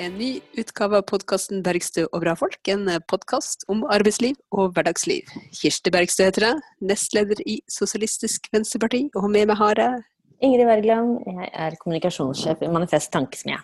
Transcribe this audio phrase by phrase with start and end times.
[0.00, 2.68] en ny utgave av podkasten 'Bergstø og bra folk'.
[2.72, 5.28] En podkast om arbeidsliv og hverdagsliv.
[5.52, 10.02] Kirsti Bergstø heter jeg, nestleder i Sosialistisk Venstreparti, og med meg har jeg
[10.40, 13.58] Ingrid Wergeland, jeg er kommunikasjonssjef i Manifest Tankesmie.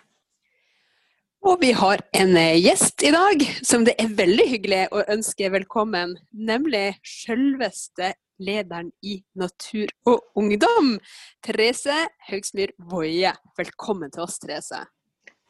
[1.47, 6.19] Og vi har en gjest i dag som det er veldig hyggelig å ønske velkommen,
[6.33, 10.99] nemlig selveste lederen i Natur og Ungdom,
[11.41, 11.97] Therese
[12.29, 13.33] Haugsmyr Woie.
[13.57, 14.85] Velkommen til oss, Therese.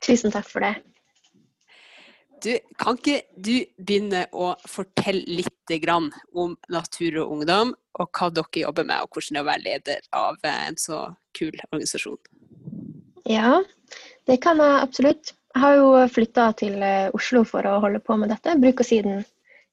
[0.04, 0.74] Tusen takk for det.
[2.44, 5.52] Du, kan ikke du begynne å fortelle litt
[6.36, 9.64] om Natur og Ungdom, og hva dere jobber med, og hvordan det er å være
[9.64, 10.98] leder av en så
[11.36, 12.20] kul organisasjon?
[13.26, 13.62] Ja,
[14.28, 15.32] det kan jeg absolutt.
[15.56, 18.54] Jeg har jo flytta til eh, Oslo for å holde på med dette.
[18.54, 19.24] Bruk bruker å si den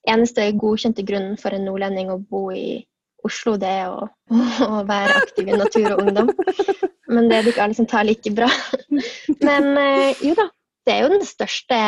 [0.09, 2.79] eneste godkjente grunnen for en nordlending å bo i
[3.23, 4.07] Oslo, det er å,
[4.67, 6.31] å være aktiv i natur og ungdom.
[7.11, 8.49] Men det er det ikke alle som tar like bra.
[9.43, 10.47] Men eh, jo da,
[10.87, 11.79] det er jo den største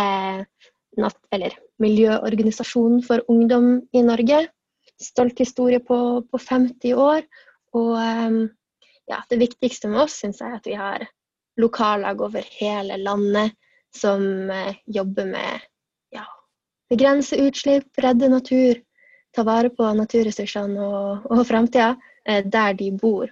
[1.35, 4.45] eller, miljøorganisasjonen for ungdom i Norge.
[5.01, 5.97] Stolt historie på,
[6.31, 7.25] på 50 år.
[7.75, 8.39] Og eh,
[9.11, 11.07] ja, det viktigste med oss syns jeg er at vi har
[11.61, 13.55] lokallag over hele landet
[13.95, 15.63] som eh, jobber med
[16.15, 16.25] ja,
[16.89, 18.81] begrense utslipp, redde natur,
[19.35, 21.93] ta vare på naturressursene og, og framtida
[22.27, 23.31] eh, der de bor.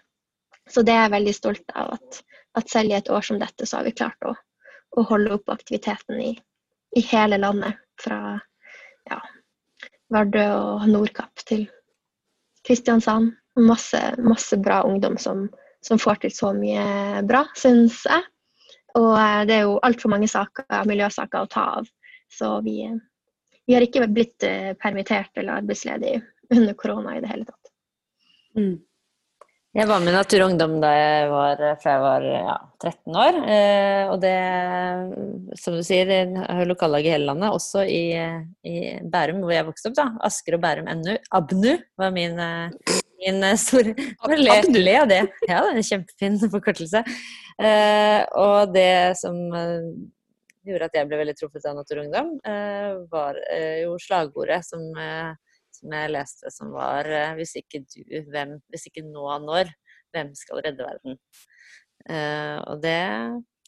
[0.70, 2.20] Så det er jeg veldig stolt av at,
[2.58, 4.34] at, selv i et år som dette, så har vi klart å,
[4.98, 6.32] å holde opp aktiviteten i,
[6.98, 7.80] i hele landet.
[8.02, 8.40] Fra
[9.10, 9.20] ja,
[10.14, 11.68] Vardø og Nordkapp til
[12.66, 13.34] Kristiansand.
[13.60, 15.46] Masse, masse bra ungdom som,
[15.86, 18.24] som, får til så mye bra, syns jeg.
[18.98, 21.92] Og eh, det er jo altfor mange saker, miljøsaker å ta av.
[22.34, 22.88] Så vi,
[23.68, 26.16] vi har ikke blitt eh, permittert eller arbeidsledig
[26.54, 27.72] under korona i det hele tatt.
[28.58, 28.76] Mm.
[29.74, 33.38] Jeg var med Natur og Ungdom da jeg var, fra jeg var ja, 13 år.
[33.56, 34.34] Eh, og det,
[35.58, 38.04] som du sier, jeg har lokallag i hele landet, også i,
[38.70, 39.96] i, Bærum, hvor jeg vokste opp.
[39.98, 40.06] da.
[40.30, 41.16] Asker og Bærum NU.
[41.40, 43.96] ABNU var min, eh, min store
[44.38, 45.24] Le, le av det.
[45.50, 47.02] Ja, det er en kjempefin forkortelse.
[47.58, 49.90] Eh, og det som eh,
[50.70, 54.62] gjorde at jeg ble veldig truffet av Natur og Ungdom, eh, var eh, jo slagordet
[54.70, 54.86] som
[55.84, 58.60] som jeg leste, som var eh, 'Hvis ikke du, hvem?
[58.72, 59.72] Hvis ikke nå, når?
[60.14, 61.20] Hvem skal redde verden?'
[62.04, 63.00] Uh, og det,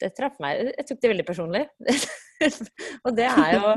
[0.02, 0.74] det traff meg.
[0.76, 1.62] Jeg tok det veldig personlig.
[3.06, 3.70] og det er jo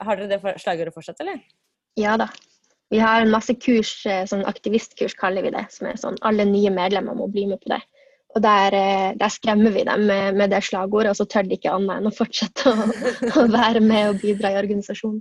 [0.00, 1.42] Har dere det slagordet fortsatt, eller?
[1.96, 2.30] Ja da.
[2.88, 6.72] Vi har masse kurs, eh, sånn aktivistkurs kaller vi det, som er sånn alle nye
[6.72, 7.82] medlemmer må bli med på det.
[8.36, 8.76] Og der,
[9.20, 12.08] der skremmer vi dem med, med, det slagordet, og så tør de ikke annet enn
[12.08, 12.88] å fortsette å,
[13.40, 15.20] å være med og bidra i organisasjonen.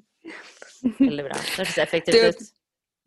[0.83, 1.39] Veldig bra.
[1.39, 2.45] Det høres effektivt ut.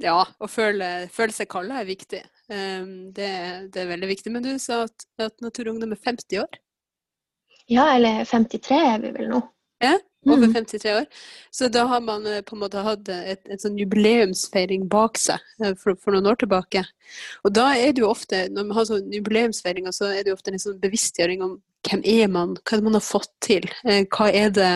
[0.01, 2.23] Ja, å føle, føle seg kald er viktig.
[2.49, 3.31] Um, det,
[3.75, 4.33] det, er veldig viktig.
[4.33, 6.61] Men du sa at, at Naturungdom er 50 år?
[7.71, 9.43] Ja, eller 53 er vi vel nå.
[9.81, 9.95] Ja,
[10.27, 10.97] over 53 mm.
[10.97, 11.07] år.
[11.51, 15.41] Så da har man eh, på en måte hatt et, et sånn jubileumsfeiring bak seg
[15.63, 16.83] eh, for, for, noen år tilbake.
[17.47, 20.37] Og da er det jo ofte, når man har sånn jubileumsfeiringer, så er det jo
[20.37, 21.57] ofte en sånn bevisstgjøring om
[21.89, 23.69] hvem er man, hva er det man har fått til?
[23.89, 24.73] Eh, hva er det,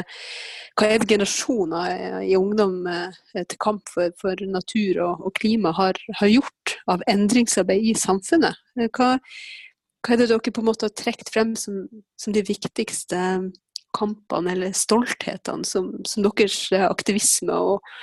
[0.78, 2.80] hva er det generasjoner i ungdom
[3.34, 8.58] til kamp for, for natur og, og klima har, har, gjort av endringsarbeid i samfunnet?
[8.96, 11.84] Hva, hva, er det dere på en måte har trukket frem som,
[12.20, 13.20] som de viktigste
[13.94, 17.94] kampene eller stolthetene som, som deres aktivisme og,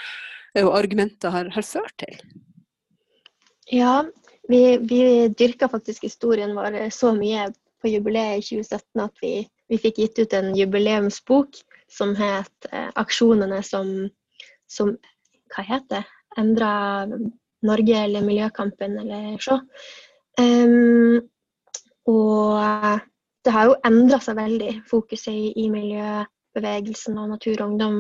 [0.62, 2.22] og argumenter har, har, ført til?
[3.72, 4.02] Ja,
[4.50, 5.04] vi, vi
[5.38, 7.50] dyrker faktisk historien vår så mye
[7.82, 9.34] på jubileet i 2017 at vi,
[9.70, 11.62] vi fikk gitt ut en jubileumsbok
[11.92, 14.10] som het eh, 'Aksjonene som,
[14.70, 14.96] som
[15.52, 16.04] Hva heter det?
[16.40, 17.08] Endra
[17.62, 19.58] Norge eller miljøkampen eller så.
[20.40, 21.20] Um,
[22.08, 23.02] og
[23.46, 28.00] det har jo endra seg veldig, fokuset i, i miljøbevegelsen og Natur og Ungdom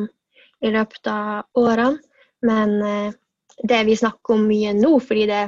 [0.62, 2.00] i løpet av årene.
[2.46, 3.14] Men eh,
[3.70, 5.44] det vi snakker om mye nå, fordi det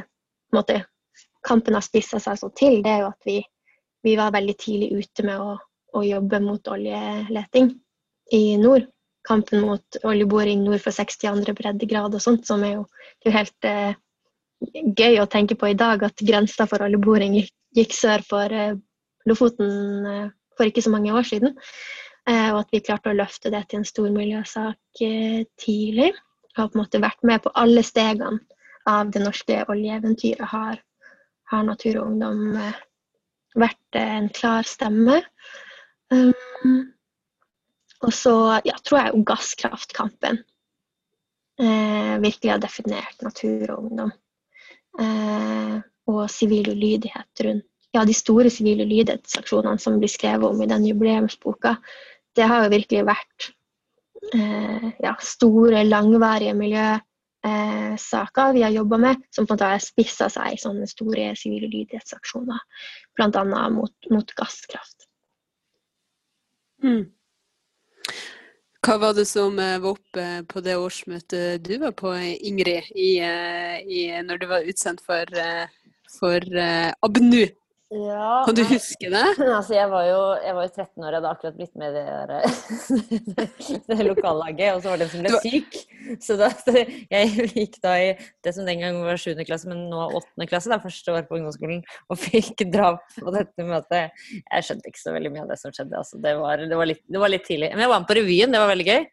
[0.54, 0.84] måte,
[1.46, 3.40] kampen har spissa seg så til, det er jo at vi,
[4.04, 5.56] vi var veldig tidlig ute med å,
[5.96, 7.72] å, jobbe mot oljeleting
[8.36, 8.90] i nord.
[9.24, 11.54] Kampen mot oljeboring nord for 62.
[11.56, 12.88] breddegrad og sånt, som er jo,
[13.24, 13.94] er jo helt eh,
[15.00, 18.76] gøy å tenke på i dag, at grensa for oljeboring gikk, sør for eh,
[19.30, 21.56] Lofoten eh, for ikke så mange år siden.
[22.28, 26.12] Eh, og at vi klarte å løfte det til en stor miljøsak eh, tidlig.
[26.58, 28.44] Har på en måte vært med på alle stegene
[28.90, 30.44] av det norske oljeeventyret.
[30.52, 30.82] Har,
[31.52, 32.60] har Natur og Ungdom
[33.60, 35.22] vært en klar stemme.
[36.14, 36.94] Um,
[38.04, 38.36] og så
[38.68, 40.42] ja, tror jeg jo gasskraftkampen
[41.62, 44.12] eh, virkelig har definert natur og ungdom.
[45.00, 45.78] Eh,
[46.12, 50.86] og sivil ulydighet rundt ja, de store sivile lydighetsaksjonene som blir skrevet om i den
[50.90, 51.76] jubileumsboka,
[52.34, 53.50] det har jo virkelig vært
[54.34, 57.10] eh, ja, store, langvarige miljøsaker
[57.46, 61.34] eh, vi har jobba med, som på en måte har spissa seg i sånne store
[61.40, 62.62] sivile lydighetsaksjoner,
[63.16, 63.70] bl.a.
[63.70, 65.08] Mot, mot gasskraft.
[66.84, 67.06] Mm.
[68.84, 73.18] Hva var det som eh, var oppe på det årsmøtet du var på, Ingrid, i,
[73.24, 75.28] eh, i, når du var utsendt for,
[76.20, 76.64] for for
[77.08, 77.48] ABNU?
[77.94, 79.24] Ja, kan du huske det?
[79.58, 82.06] Altså, jeg, var jo, jeg var jo 13 år, jeg hadde akkurat blitt med i
[82.32, 82.40] det,
[83.90, 85.78] det lokallaget, og så var det en som ble syk.
[86.24, 86.50] Så da,
[87.14, 89.38] jeg gikk da i det som den gang var 7.
[89.46, 90.48] klasse, men nå 8.
[90.50, 94.26] klasse, da, første år på ungdomsskolen, og fikk dra på dette møtet.
[94.42, 96.02] Jeg skjønte ikke så veldig mye av det som skjedde.
[96.02, 97.74] Altså, det, var, det, var litt, det var litt tidlig.
[97.76, 99.08] Men jeg var med på revyen, det var veldig gøy.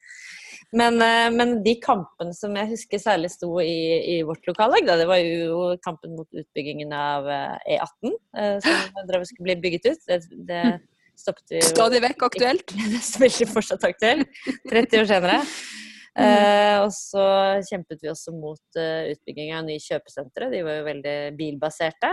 [0.72, 3.74] Men, eh, men, de kampene som jeg husker særlig sto i,
[4.14, 9.48] i vårt lokallag, det var jo kampen mot utbyggingen av E18, eh, som drev skulle
[9.48, 10.06] bli bygget ut.
[10.06, 10.80] Det, det hm.
[11.18, 12.74] stoppet vi Stadig vekk aktuelt?
[12.76, 15.42] Det er veldig fortsatt aktuelt, 30 år senere.
[16.20, 16.82] Mm.
[16.82, 17.22] Og så
[17.68, 20.48] kjempet vi også mot uh, utbygging av nye kjøpesentre.
[20.50, 22.10] De var jo veldig bilbaserte.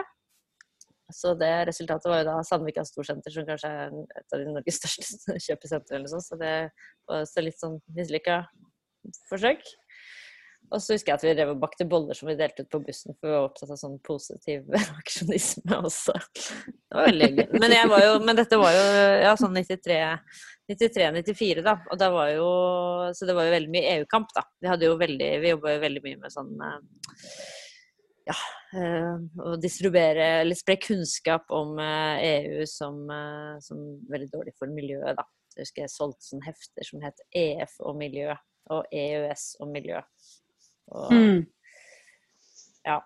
[1.13, 4.79] Så det resultatet var jo da Sandvika Storsenter, som kanskje er et av de Norges
[4.81, 5.99] største kjøpesentre.
[5.99, 6.53] eller sånn, Så det
[7.07, 8.41] var også litt sånn mislykka
[9.29, 9.63] forsøk.
[10.67, 12.81] Og så husker jeg at vi drev og bakte boller som vi delte ut på
[12.83, 14.65] bussen, for vi var opptatt av sånn positiv
[14.99, 16.15] aksjonisme også.
[16.35, 17.45] Det var veldig gøy.
[17.55, 17.75] Men,
[18.25, 18.81] men, dette var jo
[19.23, 21.77] ja, sånn 93-94, da.
[21.87, 22.49] Og da var jo
[23.15, 24.43] Så det var jo veldig mye EU-kamp, da.
[24.59, 26.51] Vi hadde jo veldig Vi jobba jo veldig mye med sånn
[28.27, 28.35] ja,
[28.75, 34.71] eh, å distribuere eller spre kunnskap om EU e som, eh, som veldig dårlig for
[34.71, 35.15] miljøet.
[35.17, 35.25] Da.
[35.55, 38.33] Jeg husker jeg solgte sånne hefter som het EF og miljø,
[38.73, 40.01] og EØS og miljø.
[40.91, 41.45] Og, mm.
[42.87, 42.99] Ja.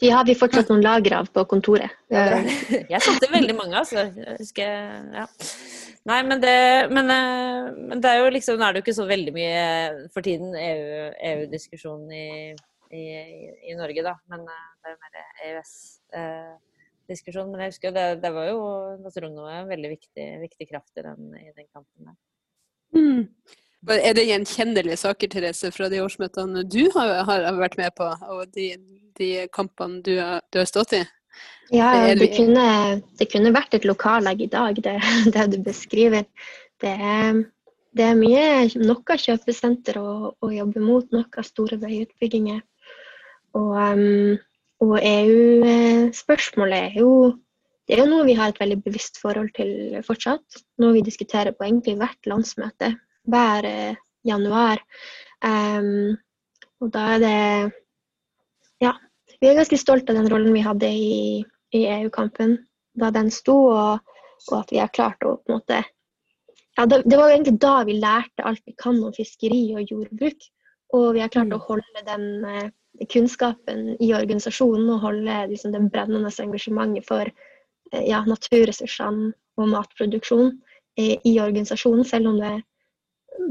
[0.00, 1.92] De har vi fortsatt noen lagre av på kontoret.
[2.92, 4.02] Jeg solgte veldig mange, altså.
[4.12, 4.72] Jeg husker,
[5.14, 5.24] ja.
[6.06, 6.56] Nei, men det,
[6.92, 9.62] men, eh, men det, er jo liksom Nå er det jo ikke så veldig mye
[10.14, 12.28] for tiden EU-diskusjon EU i
[12.96, 14.16] i, i, Norge, da.
[14.32, 17.46] Men uh, det er jo mer EØS-diskusjon.
[17.46, 18.62] Eh, men jeg husker det, det var jo
[19.04, 22.18] Nastrono en veldig viktig, viktig kraft i den, i den kampen der.
[22.96, 23.26] Mm.
[23.86, 28.48] Er det gjenkjennelige saker Therese, fra de årsmøtene du har, har vært med på, og
[28.56, 28.72] de,
[29.18, 31.02] de kampene du har, du har, stått i?
[31.74, 32.66] Ja, det kunne,
[33.18, 34.96] det kunne vært et lokallag i dag, det,
[35.34, 36.26] det du beskriver.
[36.82, 37.42] Det er,
[37.96, 38.46] det er mye
[38.82, 42.64] noe kjøpesenter å, å jobbe mot, noe store veiutbygginger.
[43.56, 44.36] Og, um,
[44.84, 47.10] og EU-spørsmålet er jo
[47.86, 50.62] det er jo noe vi har et veldig bevisst forhold til fortsatt.
[50.82, 52.90] Noe vi diskuterer på egentlig hvert landsmøte
[53.30, 54.82] hver eh, januar.
[55.38, 56.16] Um,
[56.82, 57.36] og da er det
[58.82, 58.96] Ja.
[59.40, 61.44] Vi er ganske stolte av den rollen vi hadde i,
[61.76, 62.56] i EU-kampen
[62.98, 64.00] da den sto, og,
[64.48, 65.82] og, at vi har klart å på en måte
[66.76, 70.48] ja, det, det, var egentlig da vi lærte alt vi kan om fiskeri og jordbruk.
[70.96, 71.66] Og vi har klart å mm.
[71.68, 72.68] holde den eh,
[73.12, 80.50] kunnskapen i organisasjonen og holde liksom, det brennende engasjementet for eh, ja, naturressursene og matproduksjon
[81.00, 82.64] i, i, organisasjonen, selv om det er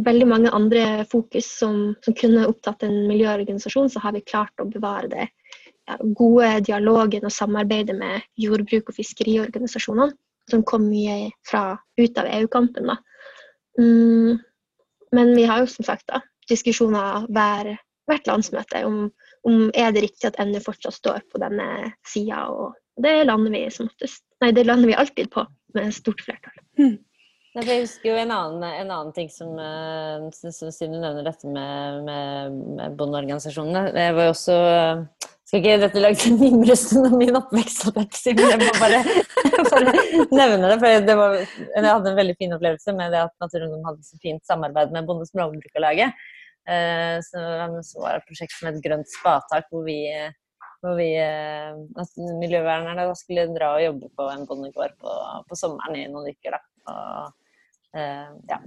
[0.06, 4.68] veldig mange andre fokus som, som, kunne opptatt en miljøorganisasjon, så har vi klart å
[4.70, 10.14] bevare det ja, gode dialogen og samarbeidet med jordbruk- og fiskeriorganisasjonene,
[10.50, 12.92] som kom mye fra, ut av EU-kampen.
[13.80, 14.42] Mm,
[15.16, 17.76] men vi har jo som sagt da, diskusjoner hver,
[18.10, 19.08] hvert landsmøte om
[19.46, 22.46] om er det riktig at NU fortsatt står på denne sida.
[23.02, 26.58] Det lander vi som oftest Nei, det lander vi alltid på med stort flertall.
[26.80, 26.98] Mm.
[27.56, 31.48] Jeg husker jo en annen, en annen ting som, eh, som, Siden du nevner dette
[31.48, 33.94] med, med, med bondeorganisasjonene.
[33.96, 34.58] Det var jo også
[35.46, 38.08] skal ikke dette lage til mimresten av min oppvekst, men
[38.50, 39.02] jeg må bare,
[39.72, 39.94] bare
[40.34, 40.78] nevne det.
[40.82, 44.08] For det var, jeg hadde en veldig fin opplevelse med det at Natur Ungdom hadde
[44.08, 45.30] så fint samarbeid med Bonde- og
[46.66, 47.42] Eh, så,
[48.02, 50.00] var det et prosjekt som het Grønt spatak, hvor vi,
[50.82, 51.12] hvor vi
[52.42, 55.16] miljøvernerne da skulle dra og jobbe på en bondegård på,
[55.50, 56.58] på sommeren i noen uker.
[56.90, 58.60] Og eh, ja,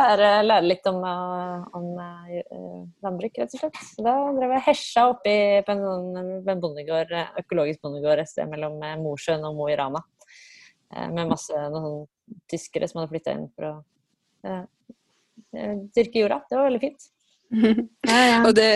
[0.00, 1.02] lære, lære, litt om,
[1.78, 3.82] om landbruk, rett og slett.
[3.98, 5.84] Da drev jeg hesja oppi på en,
[6.46, 10.04] på en bondegård, økologisk bondegård et sted mellom Mosjøen og Mo i Rana.
[11.12, 12.06] Med masse noen
[12.48, 13.78] tyskere som hadde flytta inn for å
[14.46, 14.64] Eh,
[15.52, 16.42] dyrke jorda.
[16.48, 17.08] Det var veldig fint.
[18.10, 18.40] ja, ja.
[18.44, 18.68] Og det...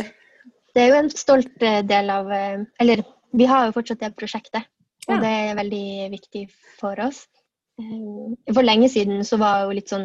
[0.74, 3.04] det er jo en stolt eh, del av eh, Eller
[3.36, 4.66] vi har jo fortsatt det prosjektet,
[5.08, 5.20] og ja.
[5.22, 6.42] det er veldig viktig
[6.80, 7.24] for oss.
[8.52, 10.04] For lenge siden så var jo litt sånn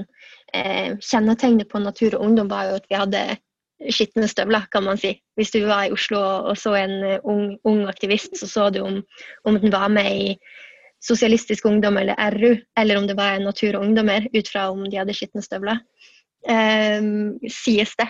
[0.56, 3.24] eh, Kjennetegnet på Natur og Ungdom var jo at vi hadde
[3.94, 5.12] skitne støvler, kan man si.
[5.38, 6.96] Hvis du var i Oslo og så en
[7.28, 9.02] ung, ung aktivist, så så du om,
[9.46, 10.32] om den var med i
[11.04, 14.98] Sosialistisk Ungdom eller RU, eller om det var Natur og Ungdommer, ut fra om de
[14.98, 15.84] hadde skitne støvler.
[16.48, 18.08] Um, sies det.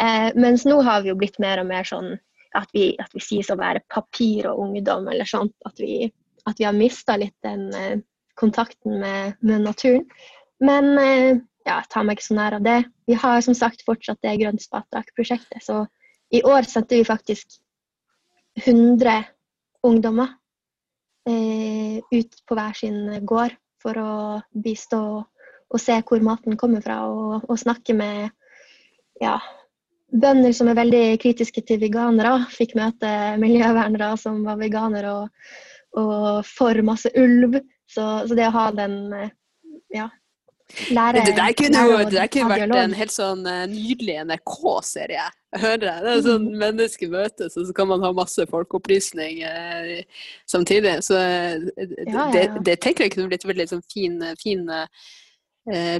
[0.00, 2.14] Uh, mens nå har vi jo blitt mer og mer sånn
[2.56, 5.54] at vi, at vi sies å være papir og ungdom, eller sånt.
[5.68, 6.06] At vi,
[6.48, 7.98] at vi har mista litt den uh,
[8.40, 10.06] kontakten med, med, naturen.
[10.64, 11.36] Men uh,
[11.68, 12.80] ja, tar meg ikke så nær av det.
[13.10, 15.62] Vi har som sagt fortsatt det Grønt Spatak-prosjektet.
[15.64, 15.84] Så
[16.34, 17.58] i år sendte vi faktisk
[18.64, 19.24] 100
[19.86, 20.32] ungdommer
[21.28, 24.12] eh, ut på hver sin gård for å
[24.64, 25.00] bistå
[25.76, 28.30] og se hvor maten kommer fra, og, og snakke med
[29.22, 29.36] ja,
[30.12, 32.38] bønder som er veldig kritiske til veganere.
[32.52, 35.48] Fikk møte miljøvernere som var veganere og,
[36.00, 37.60] og for masse ulv.
[37.86, 38.96] Så, så, det å ha den
[39.94, 40.08] ja,
[40.90, 45.26] Lære, det der kunne jo det der kunne vært en helt sånn uh, nydelig NRK-serie.
[45.62, 46.00] Hører jeg.
[46.02, 50.02] Det er sånn mennesker menneskemøte, så, så kan man ha masse folkeopplysning eh,
[50.50, 50.96] samtidig.
[51.06, 52.26] Så uh, ja, ja, ja.
[52.34, 54.66] Det, det, tenker jeg kunne blitt veldig sånn fin, fin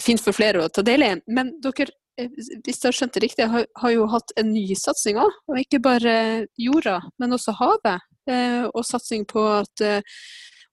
[0.03, 1.09] fint for flere å ta del i.
[1.27, 5.19] Men dere, hvis jeg har skjønt det riktig, har, har jo hatt en ny satsing
[5.19, 5.41] òg.
[5.51, 6.17] Og ikke bare
[6.61, 8.07] jorda, men også havet.
[8.75, 9.83] og satsing på at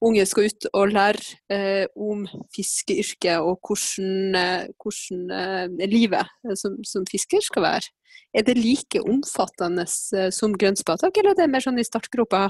[0.03, 1.23] unge skal ut og lære
[1.53, 7.91] eh, om fiskeyrket og hvordan, eh, hvordan eh, livet eh, som, som, fisker skal være.
[8.33, 12.47] Er det like omfattende eh, som grønnspatak, eller er det mer sånn i startgropa?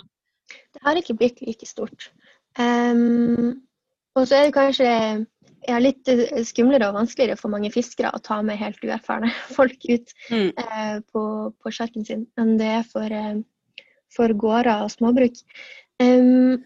[0.74, 2.10] Det har ikke blitt like stort.
[2.60, 3.64] Um,
[4.14, 4.90] og så er det kanskje
[5.68, 6.10] ja, litt
[6.48, 10.50] skumlere og vanskeligere for mange fiskere å ta med helt uerfarne folk ut mm.
[10.50, 11.24] eh, på,
[11.60, 13.16] på sjarken sin enn det er for,
[14.14, 15.40] for gårder og småbruk.
[16.02, 16.62] Um,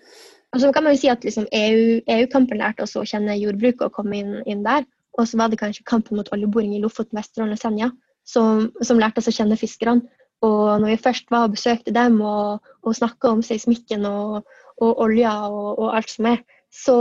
[0.55, 3.89] og så kan man jo si at liksom EU-kampen EU lærte oss å kjenne jordbruket
[3.89, 4.85] og komme inn, inn, der.
[5.19, 7.89] Og så var det kanskje kampen mot oljeboring i Lofoten, Vesterålen og Senja
[8.27, 10.05] som, som, lærte oss å kjenne fiskerne.
[10.45, 14.45] Og når vi først var og besøkte dem og, og snakka om seismikken og,
[14.77, 16.43] og olja og, og, alt som er,
[16.73, 16.97] så,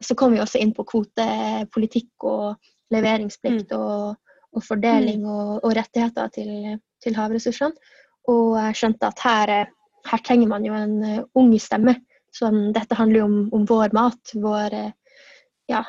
[0.00, 3.78] så, kom vi også inn på kvotepolitikk og leveringsplikt mm.
[3.78, 4.14] og,
[4.54, 5.32] og, fordeling mm.
[5.60, 7.90] og, rettigheter til, til, havressursene.
[8.30, 9.52] Og jeg skjønte at her,
[10.06, 11.96] her trenger man jo en uh, ung stemme
[12.34, 14.92] Sånn, dette handler jo om, om, vår mat, vår eh,
[15.70, 15.80] ja,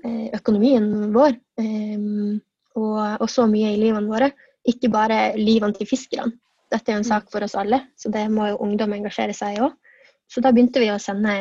[0.00, 1.36] eh, økonomien vår.
[2.74, 4.30] Og, og, så mye i livene våre.
[4.66, 6.32] Ikke bare livene til fiskerne.
[6.72, 9.58] Dette er jo en sak for oss alle, så det må jo ungdom engasjere seg
[9.58, 9.76] i òg.
[10.32, 11.36] Så da begynte vi å sende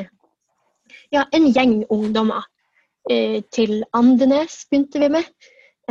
[1.13, 2.45] ja, en gjeng ungdommer
[3.09, 5.27] eh, til Andenes, begynte vi med.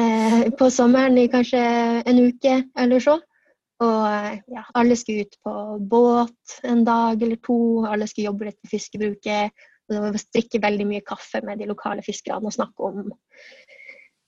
[0.01, 1.61] Eh, på sommeren i kanskje
[2.09, 3.19] en uke eller så.
[3.83, 5.55] Og ja, alle skulle ut på
[5.91, 9.65] båt en dag eller to, alle skulle jobbe litt på fiskebruket.
[9.89, 13.11] Og det var drikke veldig mye kaffe med de lokale fiskerne og snakke om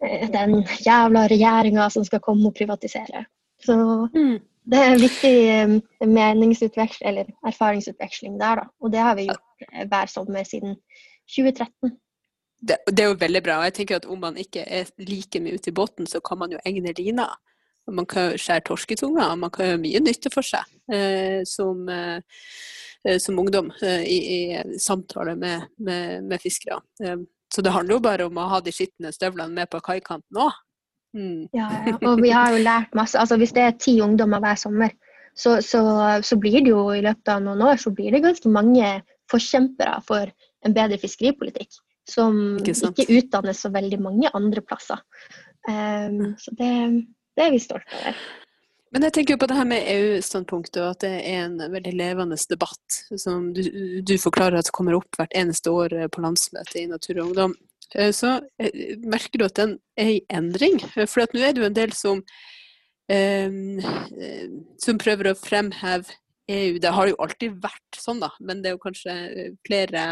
[0.02, 3.24] eh, den jævla regjeringa som skal komme og privatisere.
[3.64, 3.76] Så
[4.12, 4.36] mm.
[4.68, 8.68] det er en viktig meningsutveksling, eller erfaringsutveksling der, da.
[8.82, 9.43] Og det har vi gjort
[9.90, 10.76] hver sommer siden
[11.30, 11.94] 2013.
[12.64, 13.58] Det, det, er jo veldig bra.
[13.58, 16.38] og jeg tenker at Om man ikke er like mye ute i båten, så kan
[16.38, 17.28] man jo egne lina.
[17.92, 19.28] Man kan skjære torsketunga.
[19.30, 24.18] og man kan gjøre mye nytte for seg eh, som, eh, som, ungdom eh, i,
[24.36, 26.80] i, samtale med, med, med fiskere.
[27.02, 27.18] Eh,
[27.54, 30.54] så det handler jo bare om å ha de skitne støvlene med på kaikanten òg.
[31.14, 31.48] Mm.
[31.54, 33.18] Ja, ja, og vi har jo lært masse.
[33.20, 34.96] Altså, hvis det er ti ungdommer hver sommer,
[35.36, 35.82] så, så,
[36.22, 38.88] så, blir det jo i løpet av noen år så blir det ganske mange
[39.30, 40.30] forkjempere for
[40.64, 41.80] en bedre fiskeripolitikk.
[42.08, 45.00] Som ikke, ikke utdannes så veldig mange andre plasser.
[45.64, 46.72] Um, så det,
[47.32, 48.18] det er vi stolte over.
[48.94, 51.94] Men jeg tenker jo på det her med EU-standpunktet, og at det er en veldig
[51.98, 53.62] levende debatt som du,
[54.06, 57.56] du, forklarer at kommer opp hvert eneste år på landsmøtet i Natur og Ungdom.
[57.94, 60.78] Eh, så eh, merker du at den er i endring?
[60.94, 62.22] For nå er det jo en del som,
[63.10, 63.82] um,
[64.86, 66.14] som prøver å fremheve
[66.48, 66.78] EU.
[66.78, 69.14] Det har jo alltid vært sånn, da, men det er jo kanskje
[69.64, 70.06] flere,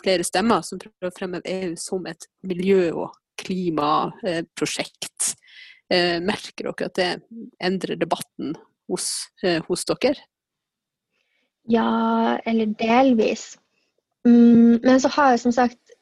[0.00, 5.34] flere stemmer som prøver å fremheve EU som et miljø- og klimaprosjekt.
[5.88, 7.12] Eh, merker dere at det
[7.64, 8.52] endrer debatten
[8.90, 10.20] hos, eh, hos dere?
[11.68, 13.56] Ja, eller delvis.
[14.26, 15.94] Mm, men så har jeg som sagt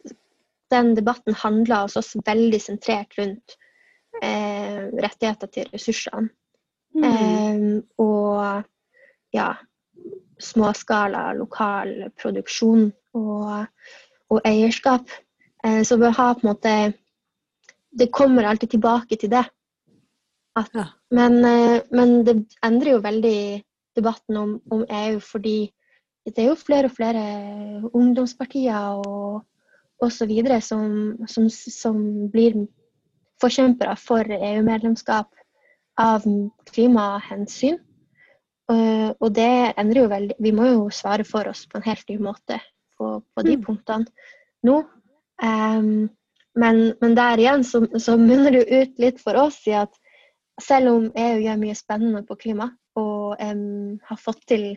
[0.71, 3.57] den debatten handla hos oss veldig sentrert rundt
[4.23, 6.31] eh, rettigheter til ressursene.
[6.97, 7.05] Mm.
[7.05, 8.67] Eh, og
[9.37, 9.53] ja,
[10.43, 13.67] småskala lokal produksjon og,
[14.33, 15.11] og eierskap.
[15.65, 16.77] Eh, så vi har på en måte
[17.97, 19.45] Det kommer alltid tilbake til det.
[20.57, 20.85] At, ja.
[21.11, 23.63] men, eh, men, det endrer jo veldig
[23.97, 25.73] debatten om, om, EU, fordi
[26.27, 27.23] det er jo flere og flere
[27.95, 29.47] ungdomspartier og
[30.05, 30.33] osv.
[30.61, 32.67] Som, som, som blir
[33.41, 35.33] forkjempere for EU-medlemskap
[35.97, 36.25] av
[36.69, 37.79] klimahensyn.
[38.67, 42.17] Og det endrer jo veldig Vi må jo svare for oss på en helt ny
[42.19, 42.57] måte
[42.99, 43.63] på, på de mm.
[43.63, 44.07] punktene
[44.67, 44.81] nå.
[45.43, 46.09] Um,
[46.57, 49.93] men, men, der igjen så, så munner det jo ut litt for oss i at
[50.63, 54.71] selv om EU gjør mye spennende på klima og um, har fått til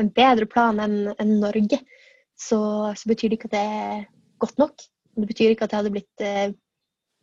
[0.00, 1.80] en bedre plan enn en Norge,
[2.38, 2.60] så,
[2.94, 4.04] så, betyr det ikke at det er
[4.40, 4.84] godt nok.
[5.18, 6.52] Det betyr ikke at det hadde blitt eh,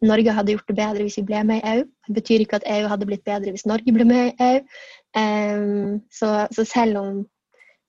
[0.04, 1.86] Norge hadde gjort det bedre hvis vi ble med i EU.
[2.08, 4.60] Det betyr ikke at EU hadde blitt bedre hvis Norge ble med i EU.
[5.16, 7.22] Um, så, så, selv om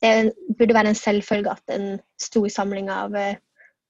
[0.04, 3.16] det burde være en selvfølge at en stor samling av,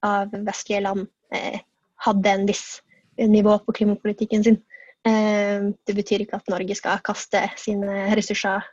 [0.06, 1.04] av vestlige land
[1.34, 1.58] eh,
[2.06, 2.78] hadde en viss
[3.18, 4.60] nivå på klimapolitikken sin,
[5.08, 8.64] um, det betyr ikke at Norge skal kaste sine ressurser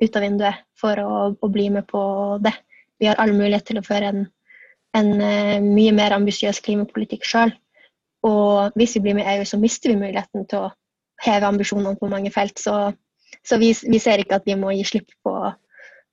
[0.00, 2.02] ut av vinduet for å, å bli med på
[2.44, 2.52] det.
[3.00, 4.22] Vi har all mulighet til å føre en,
[4.98, 7.54] en uh, mye mer ambisiøs klimapolitikk sjøl.
[8.26, 10.72] Og hvis vi blir med EU, så mister vi muligheten til å
[11.24, 12.58] heve ambisjonene på mange felt.
[12.60, 12.74] Så,
[13.46, 15.34] så vi, vi, ser ikke at vi må gi slipp på,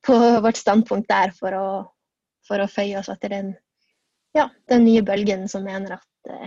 [0.08, 1.68] på vårt standpunkt der for å,
[2.48, 3.52] for å føye oss etter den,
[4.38, 6.40] ja, den, nye bølgen som mener at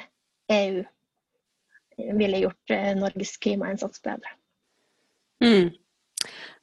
[0.56, 0.82] EU
[2.16, 4.32] ville gjort uh, Norges klimainnsats bedre.
[5.44, 5.72] Mm.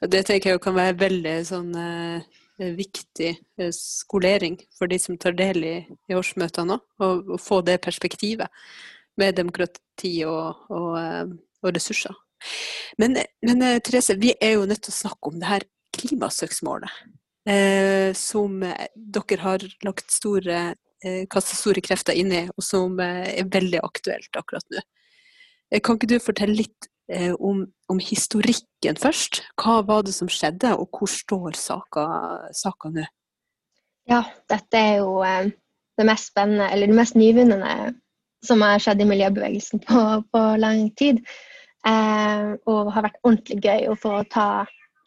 [0.10, 2.26] Det tenker jeg kan være veldig sånn eh,
[2.58, 5.76] viktig eh, skolering for de som tar del i,
[6.10, 7.34] i årsmøtene òg.
[7.36, 8.50] Å få det perspektivet
[9.18, 12.16] med demokrati og, og, eh, og ressurser.
[13.02, 17.00] Men, men, eh, Therese, vi er jo nødt til å snakke om det her klimasøksmålet.
[17.48, 20.60] Eh, som dere har lagt store,
[21.06, 24.84] eh, kastet store krefter inn i, og som er veldig aktuelt akkurat nå.
[25.84, 26.97] Kan ikke du fortelle litt Eh,
[27.40, 29.42] om, om, historikken først.
[29.56, 33.06] Hva var det som skjedde, og hvor står saka, nå?
[34.08, 35.52] Ja, dette er jo eh,
[36.00, 37.94] det mest spennende, eller det mest nyvinnende
[38.46, 41.24] som har skjedd i miljøbevegelsen på, på lang tid.
[41.88, 44.50] Eh, og har vært ordentlig gøy å få ta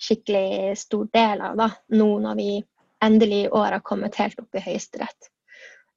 [0.01, 2.51] skikkelig stor del av da, nå når vi
[3.05, 5.29] endelig i år har kommet helt opp i Høyesterett.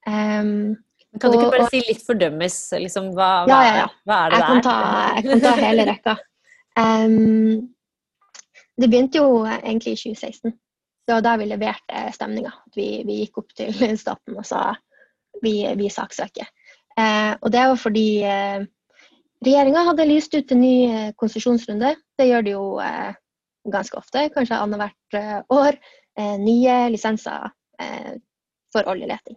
[0.04, 0.76] Um,
[1.20, 2.56] kan du ikke bare og, si litt fordømmes?
[2.82, 3.86] Liksom, hva, ja, ja, ja.
[4.08, 4.76] hva, er det jeg kan ta,
[5.14, 6.14] jeg kan ta hele rekka.
[6.74, 7.74] Um,
[8.80, 10.54] det begynte jo egentlig i 2016.
[11.04, 12.50] Det var da vi leverte stemninga.
[12.74, 14.72] Vi, vi, gikk opp til staten og sa
[15.44, 16.48] vi, vi saksøker.
[16.98, 18.64] Uh, og det var fordi uh,
[19.44, 21.94] regjeringa hadde lyst ut en ny uh, konsesjonsrunde.
[22.18, 23.12] Det gjør de jo uh,
[23.70, 25.78] ganske ofte, kanskje annethvert år.
[26.14, 27.48] nye lisenser
[28.70, 29.34] for oljeleting.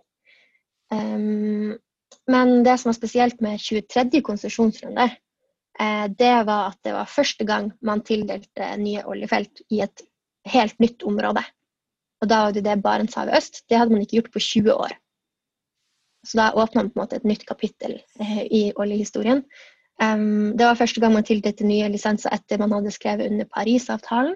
[2.28, 4.22] Men det som var spesielt med 23.
[4.22, 5.10] konsesjonsrunde,
[5.80, 10.04] eh, det var at det var første gang man tildelte nye oljefelt i et
[10.48, 11.44] helt nytt område.
[12.22, 13.64] Og da var det det Barentshavet øst.
[13.70, 14.98] Det hadde man ikke gjort på 20 år.
[16.26, 19.44] Så da åpna man på en måte et nytt kapittel eh, i oljehistorien.
[19.98, 24.36] Det var første gang man tildelte nye lisenser etter man hadde skrevet under Parisavtalen.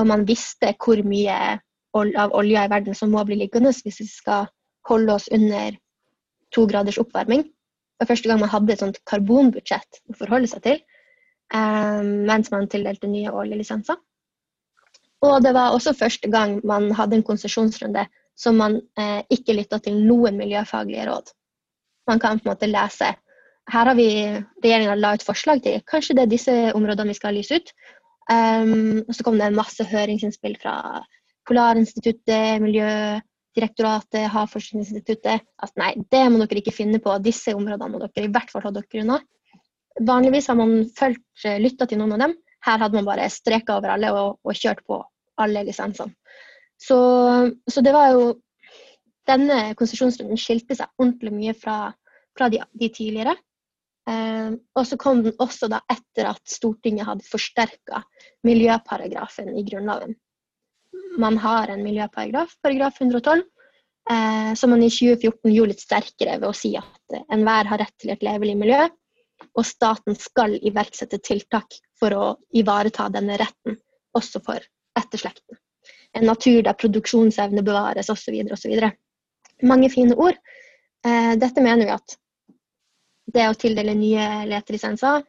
[0.00, 1.58] Og man visste hvor mye
[1.92, 4.46] av olja i verden som må bli liggende hvis vi skal
[4.88, 5.76] holde oss under
[6.54, 7.42] to graders oppvarming.
[7.42, 10.80] Det var første gang man hadde et sånt karbonbudsjett å forholde seg til,
[11.54, 14.00] um, mens man tildelte nye oljelisenser.
[15.22, 19.78] Og det var også første gang man hadde en konsesjonsrunde som man eh, ikke lytta
[19.78, 21.28] til noen miljøfaglige råd.
[22.10, 23.12] Man kan på en måte lese
[23.70, 24.08] her har vi
[24.62, 27.74] regjeringa la ut forslag til kanskje det er disse områdene vi skal lyse ut.
[28.30, 31.02] Um, og så kom det masse høringsinnspill fra
[31.48, 33.18] Polarinstituttet, miljø,
[33.56, 38.32] direktoratet, Havforskningsinstituttet at nei, det må dere ikke finne på, disse områdene må dere i
[38.32, 39.18] hvert fall ha dere unna.
[40.00, 42.36] Vanligvis har man fulgt, eh, lytta til noen av dem.
[42.64, 45.02] Her hadde man bare streka over alle og, og, kjørt på
[45.42, 46.14] alle lisensene.
[46.80, 46.96] Så,
[47.68, 48.32] så, det var jo
[49.22, 51.92] Denne konsesjonsrunden skilte seg ordentlig mye fra,
[52.34, 53.36] fra de, de, tidligere.
[54.10, 58.00] Eh, og så kom den også da etter at Stortinget hadde forsterka
[58.42, 60.16] miljøparagrafen i Grunnloven
[61.18, 63.42] man har en miljøparagraf, paragraf 112,
[64.10, 67.82] eh, som man i 2014 gjorde litt sterkere ved å si at eh, enhver har
[67.82, 68.86] rett til et levelig miljø,
[69.58, 72.24] og staten skal iverksette tiltak for å
[72.56, 73.76] ivareta denne retten,
[74.16, 74.62] også for
[74.98, 75.58] etterslekten.
[76.16, 78.36] En natur der produksjonsevne bevares, osv.
[78.52, 78.88] osv.
[79.66, 80.38] Mange fine ord.
[81.06, 82.16] Eh, dette mener vi at
[83.32, 85.22] det å tildele nye letelisenser,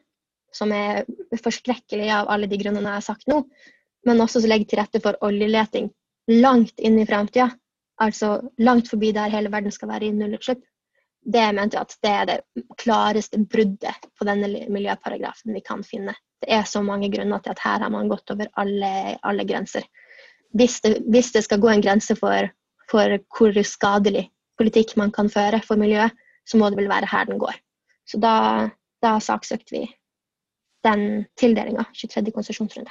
[0.54, 1.02] som er
[1.42, 3.40] forskrekkelig av alle de grunnene jeg har sagt nå,
[4.04, 5.90] men også legge til rette for oljeleting
[6.30, 7.50] langt inn i framtida.
[8.02, 10.62] Altså langt forbi der hele verden skal være i nullutslipp.
[11.24, 16.12] Det mente jeg at det er det klareste bruddet på denne miljøparagrafen vi kan finne.
[16.42, 19.86] Det er så mange grunner til at her har man gått over alle, alle grenser.
[20.54, 22.50] Hvis det, hvis det, skal gå en grense for,
[22.90, 24.28] for hvor skadelig
[24.60, 26.12] politikk man kan føre for miljøet,
[26.46, 27.56] så må det vel være her den går.
[28.06, 28.68] Så da,
[29.02, 29.86] da saksøkte vi
[30.84, 32.32] den tildelinga, 23.
[32.34, 32.90] konsesjonsrunde.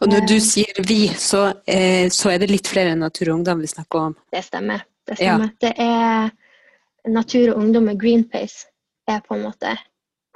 [0.00, 3.36] Og når du sier vi, så, eh, så er det litt flere enn Natur og
[3.38, 4.14] Ungdom vi snakker om?
[4.32, 4.84] Det stemmer.
[5.06, 5.48] Det, stemmer.
[5.62, 6.30] det er
[7.08, 8.66] Natur og Ungdom med Greenpace
[9.08, 9.70] er på en måte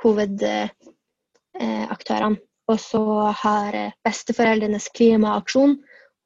[0.02, 2.36] hovedaktørene.
[2.36, 3.02] Eh, og så
[3.34, 5.72] har eh, Besteforeldrenes klimaaksjon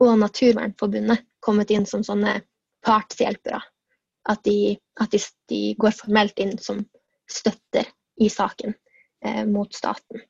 [0.05, 2.43] og Naturvernforbundet kommet inn som sånne
[2.85, 3.61] partshjelpere.
[4.29, 6.85] At de, at de, de går formelt inn som
[7.31, 7.89] støtter
[8.21, 8.75] i saken
[9.25, 10.21] eh, mot staten.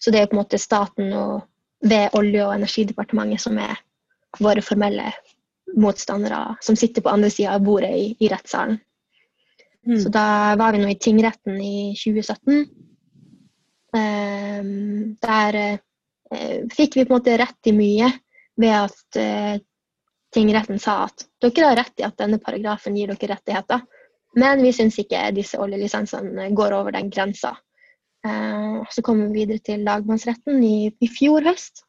[0.00, 1.42] Så det er på en måte staten og
[1.84, 3.78] ved Olje- og energidepartementet som er
[4.40, 5.10] våre formelle
[5.76, 8.78] motstandere, som sitter på andre sida av bordet i, i rettssalen.
[9.86, 10.00] Mm.
[10.00, 12.66] Så da var vi nå i tingretten i 2017.
[13.96, 14.64] Eh,
[15.24, 18.10] der eh, fikk vi på en måte rett i mye
[18.60, 19.56] ved at eh,
[20.34, 23.82] tingretten sa at dere har rett i at denne paragrafen gir dere rettigheter,
[24.38, 27.56] men vi syns ikke disse oljelisensene går over den grensa.
[28.26, 31.84] Eh, så kom vi videre til lagmannsretten i, i fjor høst.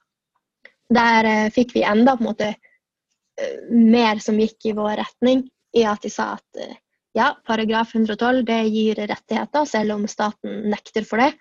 [0.91, 5.43] Der eh, fikk vi enda på en måte eh, mer som gikk i vår retning,
[5.75, 6.63] i at de sa at
[7.15, 11.33] ja, paragraf 112 det gir rettigheter, selv om staten nekter for det.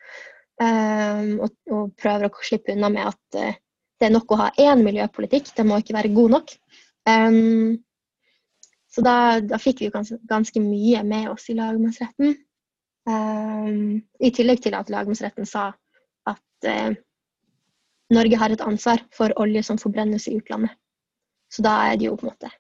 [0.61, 5.49] Og, og, prøver å slippe unna med at det er nok å ha én miljøpolitikk,
[5.57, 6.53] det må ikke være god nok.
[8.93, 12.37] så da, da fikk vi ganske, ganske mye med oss i lagmannsretten.
[13.09, 15.71] Um, I tillegg til at lagmannsretten sa
[16.29, 16.93] at uh,
[18.13, 20.75] Norge har et ansvar for olje som forbrennes i utlandet.
[21.51, 22.51] Så da er det jo på en måte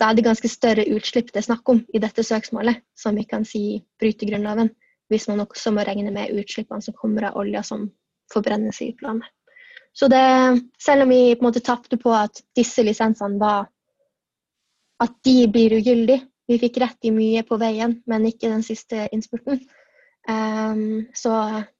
[0.00, 3.24] Da er det ganske større utslipp det er snakk om i dette søksmålet, som vi
[3.30, 4.72] kan si bryter Grunnloven,
[5.08, 7.86] hvis man også må regne med utslippene som kommer av olja som
[8.32, 9.28] forbrennes i utlandet.
[9.94, 10.24] Så det,
[10.82, 13.70] selv om vi på en måte tapte på at disse lisensene var
[15.02, 19.08] At de blir ugyldige, vi fikk rett i mye på veien, men ikke den siste
[19.14, 19.62] innspurten.
[20.28, 21.32] Um, så,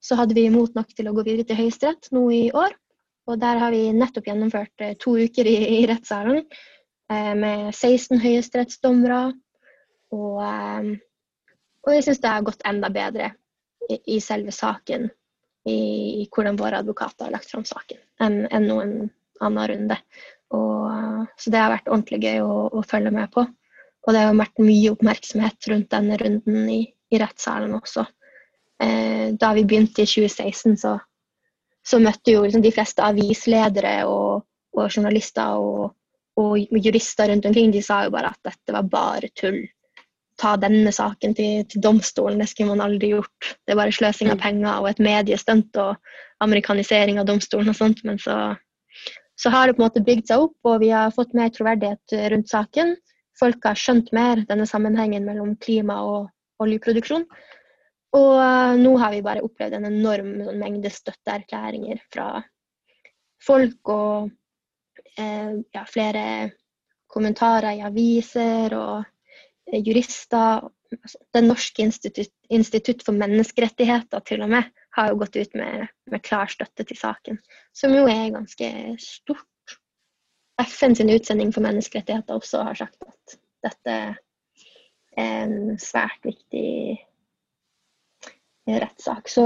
[0.04, 2.76] så, hadde vi imot nok til å gå videre til Høyesterett nå i år.
[3.24, 8.20] Og der har vi nettopp gjennomført uh, to uker i, i rettssalen uh, med 16
[8.20, 9.22] høyesterettsdommere.
[10.12, 10.92] Og, um,
[11.84, 13.32] og jeg syns det har gått enda bedre
[13.88, 15.08] i, i selve saken,
[15.68, 15.78] i,
[16.20, 18.96] i, hvordan våre advokater har lagt fram saken, enn en noen
[19.44, 20.00] annen runde.
[20.54, 23.46] Og, så det har vært ordentlig gøy å, å følge med på.
[24.04, 28.04] Og det har vært mye oppmerksomhet rundt denne runden i, i rettssalen også.
[28.82, 30.96] Eh, da vi begynte i 2016, så,
[31.86, 34.44] så møtte jo liksom de fleste avisledere og,
[34.76, 35.94] og journalister og,
[36.40, 37.72] og, jurister rundt omkring.
[37.72, 39.62] De sa jo bare at dette var bare tull.
[40.40, 43.54] Ta denne saken til, til domstolen, det skulle man aldri gjort.
[43.62, 45.94] Det er bare sløsing av penger og et mediestunt og
[46.44, 48.02] amerikanisering av domstolen og sånt.
[48.04, 48.36] Men så,
[49.38, 52.18] så har det på en måte bygd seg opp, og vi har fått mer troverdighet
[52.34, 52.96] rundt saken
[53.38, 57.26] folk har skjønt mer denne sammenhengen mellom klima og oljeproduksjon.
[58.14, 62.28] Og uh, nå har vi bare opplevd en enorm sånn, mengde støtteerklæringer fra
[63.44, 64.30] folk og
[65.18, 66.22] eh, ja, flere
[67.10, 69.02] kommentarer i aviser og
[69.70, 70.70] eh, jurister.
[70.94, 75.88] Det Den norske institutt, institutt, for menneskerettigheter til og med har jo gått ut med,
[76.06, 77.40] med klar støtte til saken,
[77.74, 78.68] som jo er ganske
[79.02, 79.42] stort
[80.62, 84.14] FN sin utsending for menneskerettigheter også har sagt at dette er
[85.20, 86.98] en svært viktig
[88.68, 89.28] rettssak.
[89.28, 89.44] Så,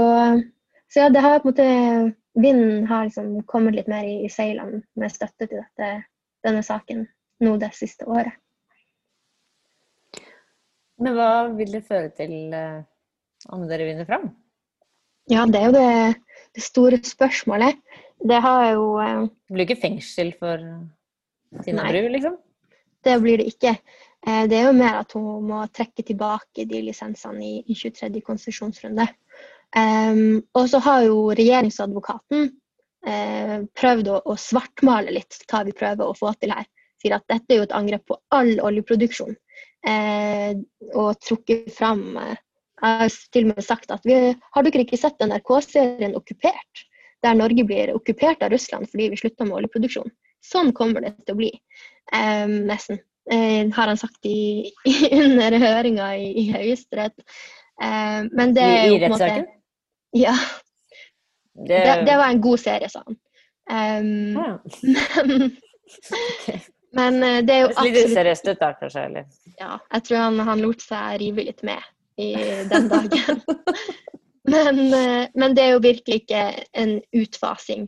[0.89, 4.29] så, ja, det har på en måte Vinden har liksom kommet litt mer i, i
[4.31, 5.87] seilene med støtte til dette,
[6.45, 7.01] denne saken
[7.43, 8.37] nå det siste året.
[11.01, 12.85] Men hva vil det føre til uh,
[13.51, 14.29] om dere vinner fram?
[15.31, 16.21] Ja, det er jo det,
[16.55, 17.81] det store spørsmålet.
[18.19, 20.63] Det har jo uh, Det blir ikke fengsel for
[21.65, 22.37] Tina Bru, liksom?
[23.03, 23.75] Det blir det ikke.
[24.27, 28.21] Eh, det er jo mer at hun må trekke tilbake de lisensene i, i 23.
[28.25, 29.07] konsesjonsrunde.
[29.69, 32.47] Um, og så har jo regjeringsadvokaten
[33.05, 36.65] uh, prøvd å, å, svartmale litt hva vi prøver å få til her.
[36.99, 39.37] Sier at dette er jo et angrep på all oljeproduksjon.
[39.85, 40.57] Uh,
[40.97, 42.33] og trukket fram uh,
[42.81, 46.87] Jeg har til og med sagt at vi, har dere ikke sett NRK-serien 'Okkupert'?
[47.23, 50.07] Der Norge blir okkupert av Russland fordi vi slutta med oljeproduksjon.
[50.45, 51.51] Sånn kommer det til å bli.
[52.13, 53.01] Um, nesten.
[53.29, 57.17] Uh, har han sagt i, i, under høringa i, i Høyesterett.
[57.81, 59.31] Uh, men det I, i på en måte
[60.17, 60.35] Ja.
[61.53, 61.75] Det...
[61.75, 62.15] Det, det...
[62.17, 63.19] var en god serie, sa han.
[63.69, 64.59] Um, ja.
[65.27, 65.51] men,
[66.97, 69.05] men uh, det er jo absolutt Litt seriøst ut da, kanskje?
[69.11, 69.29] Eller?
[69.59, 71.83] Ja, jeg tror han, han lot seg rive litt med
[72.19, 72.31] i
[72.71, 73.43] den dagen.
[74.53, 74.79] men,
[75.35, 76.41] men det er jo virkelig ikke
[76.81, 77.85] en utfasing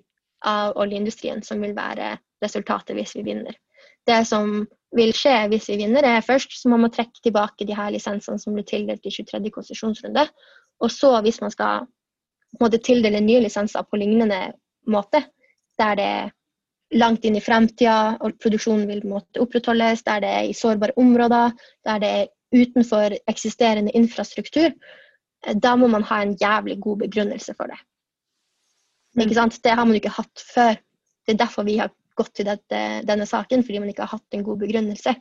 [0.47, 3.55] av oljeindustrien som vil være resultatet hvis vi vinner.
[4.07, 4.63] Det som
[4.97, 8.41] vil skje hvis vi vinner, er først så må man trekke tilbake de her lisensene
[8.41, 9.53] som ble tildelt i 23.
[9.53, 10.27] konsesjonsrunde.
[10.81, 11.87] Og så, hvis man skal
[12.59, 14.51] måte tildele nye lisenser på lignende
[14.89, 15.23] måte,
[15.79, 16.31] der det er
[16.99, 21.53] langt inn i fremtida og produksjonen vil måtte opprettholdes, der det er i sårbare områder,
[21.87, 24.73] der det er utenfor eksisterende infrastruktur,
[25.63, 27.79] da må man ha en jævlig god begrunnelse for det.
[29.19, 29.57] Ikke sant?
[29.63, 30.75] Det har man jo ikke hatt før.
[31.25, 34.37] Det er derfor vi har gått til dette, denne saken, fordi man ikke har hatt
[34.37, 35.15] en god begrunnelse.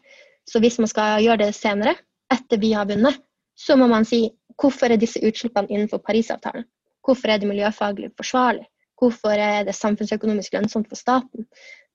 [0.49, 1.95] Så hvis man skal gjøre det senere,
[2.33, 3.21] etter vi har vunnet,
[3.59, 4.25] så må man si
[4.61, 6.67] hvorfor er disse utslippene innenfor Parisavtalen?
[7.05, 8.67] Hvorfor er det miljøfaglig forsvarlig?
[9.01, 11.47] Hvorfor er det samfunnsøkonomisk lønnsomt for staten?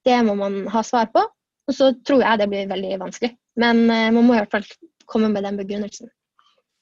[0.05, 1.21] Det må man ha svar på.
[1.65, 3.31] Og så tror jeg det blir veldig vanskelig.
[3.57, 4.65] Men uh, man må i hvert fall
[5.09, 6.09] komme med den begrunnelsen.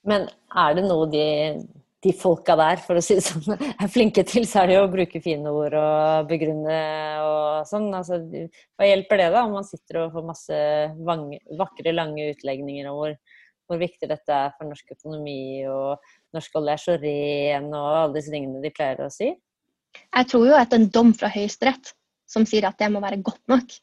[0.08, 1.26] Men er det noe de
[2.04, 4.84] de folka der, for å si det sånn, er flinke til, så er det jo
[4.88, 6.80] å bruke fine ord og begrunne
[7.24, 7.88] og sånn.
[7.96, 8.20] Altså,
[8.76, 10.60] hva hjelper det da, om man sitter og får masse
[11.62, 13.16] vakre, lange utlegninger om hvor,
[13.70, 16.04] hvor, viktig dette er for norsk økonomi, og
[16.36, 19.32] norsk olje er så ren, og alle disse tingene de pleier å si?
[20.04, 21.94] Jeg tror jo at en dom fra Høyesterett
[22.30, 23.76] som sier at det må være godt nok,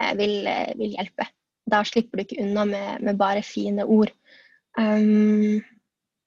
[0.00, 1.26] eh, vil, eh, vil hjelpe.
[1.70, 4.12] Da slipper du ikke unna med, med bare fine ord.
[4.76, 5.62] Um,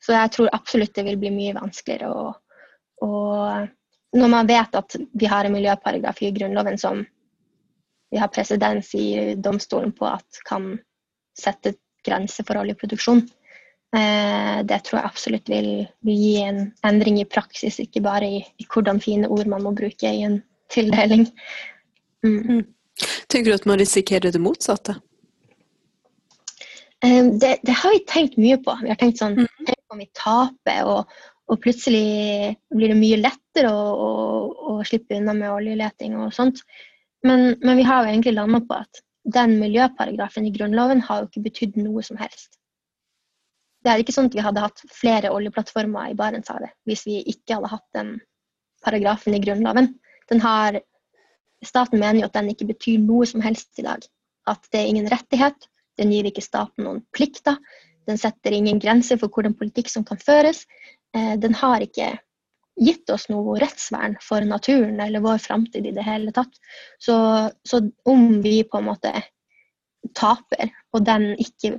[0.08, 2.08] så jeg tror absolutt det vil bli mye vanskeligere.
[2.08, 2.32] å,
[3.04, 3.10] å
[4.16, 7.02] når man vet at vi har en miljøparagraf i Grunnloven som
[8.12, 10.78] vi har presedens i domstolen på at kan
[11.36, 11.76] sette
[12.08, 13.20] grenser for oljeproduksjon,
[14.00, 15.70] eh, det tror jeg absolutt vil,
[16.08, 20.08] gi en endring i praksis, ikke bare i, i, hvordan fine ord man må bruke
[20.08, 20.40] i en
[20.72, 21.28] tildeling.
[22.24, 22.40] Mm.
[22.40, 22.64] Mm.
[23.28, 24.96] Tenker du at man risikerer det motsatte?
[27.06, 28.74] Eh, det, det, har vi tenkt mye på.
[28.84, 31.14] Vi har tenkt sånn mm om vi taper, og,
[31.48, 34.10] og, plutselig blir det mye lettere å, å,
[34.74, 36.60] å slippe unna med oljeleting og sånt.
[37.24, 39.00] Men, men vi har jo egentlig landa på at
[39.38, 42.60] den miljøparagrafen i Grunnloven har jo ikke betydd noe som helst.
[43.84, 47.58] Det er ikke sånn at vi hadde hatt flere oljeplattformer i Barentshavet hvis vi ikke
[47.58, 48.14] hadde hatt den
[48.84, 49.94] paragrafen i Grunnloven.
[50.32, 50.80] Den har,
[51.66, 54.04] staten mener jo at den ikke betyr noe som helst i dag.
[54.48, 55.68] At det er ingen rettighet.
[55.98, 57.58] Den gir ikke staten noen plikter.
[58.08, 60.64] Den setter ingen grenser for hvordan politikk som kan føres.
[61.16, 62.14] Eh, den har ikke
[62.78, 66.54] gitt oss noe rettsvern for naturen eller vår framtid i det hele tatt.
[67.02, 67.18] Så,
[67.66, 69.14] så, om vi på en måte
[70.16, 71.78] taper, og den ikke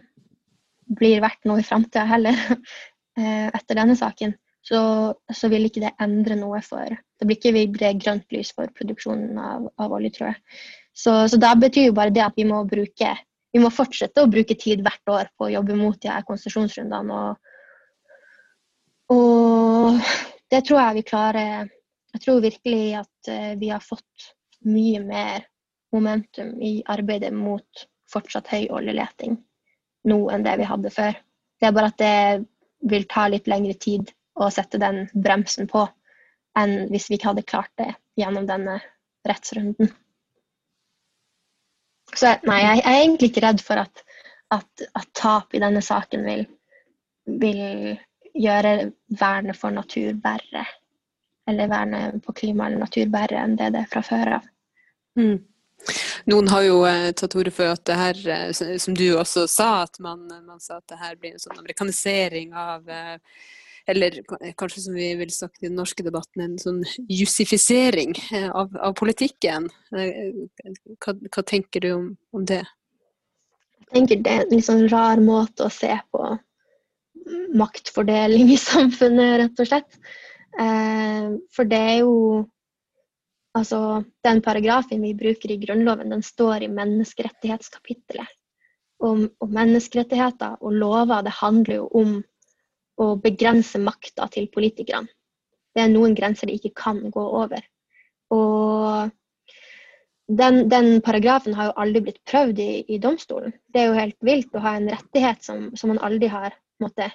[0.99, 2.37] blir verdt noe i framtida heller,
[3.21, 4.35] eh, etter denne saken,
[4.69, 4.81] så,
[5.33, 9.39] så, vil ikke det endre noe for Det blir ikke det grønt lys for produksjonen
[9.41, 10.41] av, av olje, tror jeg.
[10.93, 13.15] Så, så da betyr jo bare det at vi må bruke
[13.53, 17.19] vi må fortsette å bruke tid hvert år på å jobbe mot de her konsesjonsrundene.
[17.19, 20.01] Og, og,
[20.53, 21.71] det tror jeg vi klarer.
[22.15, 24.33] Jeg tror virkelig at eh, vi har fått
[24.69, 25.47] mye mer
[25.95, 29.37] momentum i arbeidet mot fortsatt høy oljeleting
[30.09, 31.17] nå enn det vi hadde før.
[31.59, 35.85] Det er bare at det vil ta litt lengre tid å sette den bremsen på
[36.59, 38.79] enn hvis vi ikke hadde klart det gjennom denne
[39.29, 39.91] rettsrunden.
[42.19, 44.03] Så nei, jeg, er egentlig ikke redd for at,
[44.55, 46.45] at, at tap i denne saken vil,
[47.39, 47.63] vil
[48.35, 48.75] gjøre
[49.21, 50.65] vernet for natur verre.
[51.49, 54.51] Eller vernet på klima eller natur verre enn det det er fra før av.
[55.19, 55.39] Mm.
[56.29, 59.69] Noen har jo eh, tatt ordet for at det her, eh, som du også sa,
[59.87, 63.17] at man, man, sa at det her blir en sånn amerikanisering av eh,
[63.89, 64.19] eller
[64.61, 68.93] kanskje som vi vil sagt i den norske debatten, en sånn jussifisering eh, av, av
[68.99, 69.71] politikken.
[69.97, 70.43] Eh,
[71.01, 72.61] hva, hva, tenker du om, om, det?
[73.81, 76.27] Jeg tenker det er en litt sånn rar måte å se på
[77.57, 80.01] maktfordeling i samfunnet, rett og slett.
[80.61, 82.15] Eh, for det er jo
[83.57, 88.29] Altså, den paragrafen vi bruker i Grunnloven, den står i menneskerettighetskapittelet.
[89.03, 92.13] Om, og menneskerettigheter og lover, det handler jo om
[92.99, 95.09] å begrense makta til politikerne.
[95.75, 97.63] Det er noen grenser de ikke kan gå over.
[98.35, 99.11] Og
[100.29, 103.55] den, den paragrafen har jo aldri blitt prøvd i, i, domstolen.
[103.73, 107.11] Det er jo helt vilt å ha en rettighet som, som man aldri har måtte,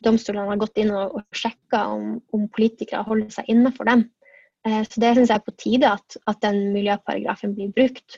[0.00, 4.06] Domstolene har gått inn og, og sjekka om, om, politikere holder seg innenfor dem.
[4.64, 8.16] Eh, så det syns jeg er på tide at, at, den miljøparagrafen blir brukt.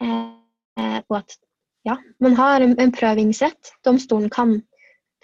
[0.00, 1.36] Eh, og at
[1.84, 3.74] ja, man har en, en prøvingsrett.
[3.84, 4.56] Domstolen kan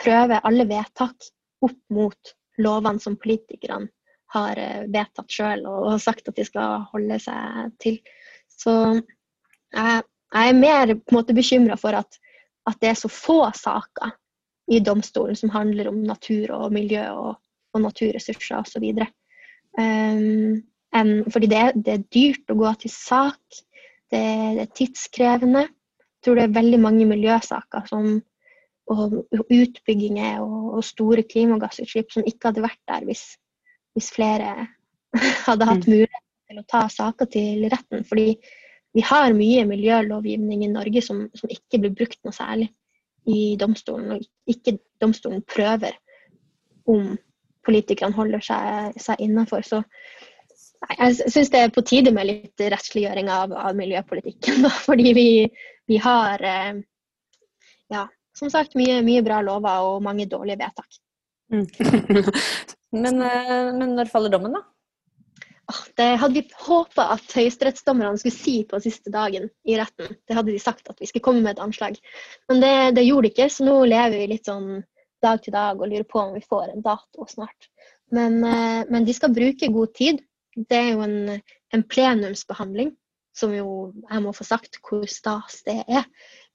[0.01, 1.31] prøve alle vedtak
[1.65, 3.89] opp mot lovene som politikerne
[4.35, 7.99] har eh, vedtatt sjøl og sagt at de skal holde seg til.
[8.53, 10.03] Så jeg,
[10.35, 12.19] jeg er mer på en måte bekymra for at,
[12.69, 14.13] at, det er så få saker
[14.69, 17.39] i domstolen som handler om natur og miljø og,
[17.73, 18.85] og naturressurser osv.
[19.79, 20.61] Um,
[20.93, 23.41] um, fordi det, det, er dyrt å gå til sak,
[24.13, 24.21] det,
[24.59, 25.65] det er tidskrevende.
[26.19, 28.19] Jeg tror det er veldig mange miljøsaker som
[28.89, 33.25] og utbygginger og, store klimagassutslipp som ikke hadde vært der hvis,
[33.97, 34.69] hvis flere
[35.49, 38.05] hadde hatt mulighet til å ta saker til retten.
[38.09, 38.33] Fordi
[38.97, 42.71] vi har mye miljølovgivning i Norge som, som ikke blir brukt noe særlig
[43.29, 45.99] i domstolen, og ikke domstolen prøver
[46.89, 47.17] om
[47.69, 49.67] politikerne holder seg, seg innafor.
[49.67, 49.83] Så
[50.95, 54.63] jeg syns det er på tide med litt rettsliggjøring av, av miljøpolitikken.
[54.65, 55.29] Da, fordi vi,
[55.91, 56.81] vi har eh,
[57.93, 58.07] ja,
[58.39, 60.99] som sagt mye, mye, bra lover og mange dårlige vedtak.
[61.53, 61.67] Mm.
[63.05, 64.65] men, eh, men, når faller dommen, da?
[66.01, 70.15] Det hadde vi håpa at høyesterettsdommerne skulle si på siste dagen i retten.
[70.25, 71.99] Det hadde de sagt at vi skulle komme med et anslag.
[72.49, 74.79] Men det, det gjorde de ikke, så nå lever vi litt sånn
[75.23, 77.69] dag til dag og lurer på om vi får en dato snart.
[78.15, 80.23] Men, eh, men de skal bruke god tid.
[80.57, 81.19] Det er jo en,
[81.75, 82.95] en, plenumsbehandling,
[83.37, 86.07] som jo jeg må få sagt hvor stas det er.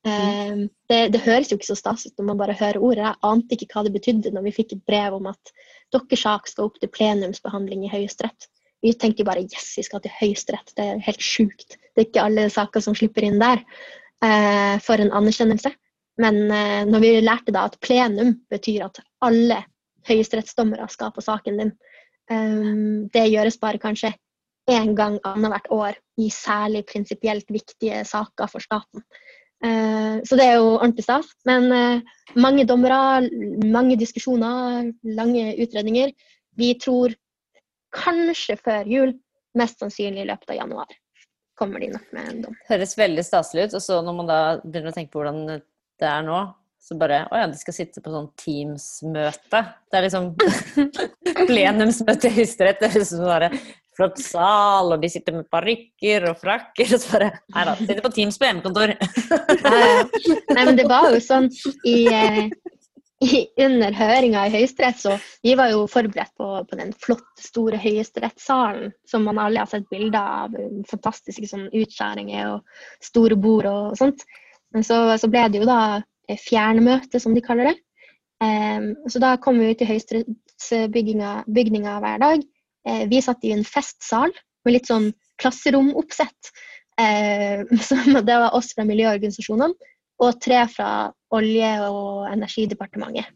[0.04, 0.66] Mm.
[0.92, 3.06] Det, det, høres jo ikke så stas ut når man bare hører ordet.
[3.06, 5.54] Jeg ante ikke hva det betydde når vi fikk et brev om at
[5.96, 8.50] deres sak skal opp til plenumsbehandling i Høyesterett.
[8.84, 10.74] Vi tenkte jo bare yes, vi skal til Høyesterett.
[10.76, 11.78] Det er helt sjukt.
[11.96, 13.64] Det er ikke alle saker som slipper inn der.
[14.24, 15.72] Eh, for en anerkjennelse.
[16.22, 19.64] Men eh, når vi lærte da at plenum betyr at alle
[20.08, 21.72] høyesterettsdommere skal på saken din,
[22.32, 24.12] um, det gjøres bare kanskje
[24.72, 29.04] én gang annethvert år i særlig prinsipielt viktige saker for staten.
[29.64, 31.30] Uh, så det er jo ordentlig stas.
[31.50, 33.30] Men uh, mange dommere,
[33.64, 36.12] mange diskusjoner, lange utredninger.
[36.60, 37.16] Vi tror
[37.94, 39.16] kanskje før jul,
[39.58, 41.00] mest sannsynlig i løpet av januar
[41.64, 42.58] kommer de nok med en dom.
[42.70, 43.78] Høres veldig staselig ut.
[43.78, 45.46] Og så når man da begynner å tenke på hvordan
[46.02, 46.42] det er nå,
[46.84, 49.60] så bare Å ja, de skal sitte på sånn Teams-møte.
[49.88, 50.26] Det er liksom
[51.48, 52.82] plenumsmøte i Høyesterett.
[52.82, 53.56] Det er liksom sånn
[53.98, 56.94] flott sal, og de sitter med parykker og frakker.
[56.96, 58.96] Og så bare Nei da, sitter på Teams på hjemmekontor.
[60.54, 61.50] Nei, men det var jo sånn
[61.90, 62.46] i, eh,
[63.24, 67.80] i under høringa i Høyesterett, så vi var jo forberedt på, på den flotte, store
[67.82, 70.58] høyesterettssalen som man alle har sett bilder av.
[70.90, 74.26] Fantastiske sånn utskjæringer og store bord og sånt.
[74.74, 77.78] Men så, så ble det jo da eh, fjernmøte, som de kaller det.
[78.44, 82.44] Um, så da kom vi ut i høyesterettsbygninga hver dag.
[82.88, 84.34] Uh, vi satt i en festsal
[84.66, 86.54] med litt sånn klasseromoppsett.
[87.88, 89.74] Så det var oss fra miljøorganisasjonene
[90.22, 90.90] og tre fra
[91.34, 93.32] Olje- og energidepartementet.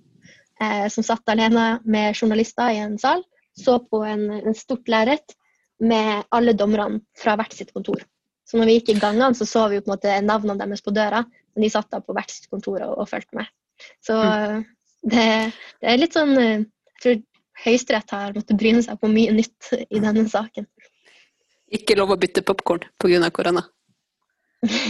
[0.62, 3.26] Uh, som satt alene med journalister i en sal.
[3.58, 5.34] Så på en, en stort lerret
[5.82, 8.04] med alle dommerne fra hvert sitt kontor.
[8.48, 10.94] Så når vi gikk i gangene, så så vi på en måte navnene deres på
[10.96, 11.24] døra,
[11.56, 13.50] men de satt da på hvert sitt kontor og, og fulgte med.
[14.06, 14.62] Så mm.
[15.12, 15.26] det,
[15.82, 17.20] det, er litt sånn eh, Jeg tror
[17.64, 20.68] Høyesterett har måttet bryne seg på mye nytt i denne saken.
[21.74, 23.32] Ikke lov å bytte popkorn pga.
[23.34, 23.66] korona?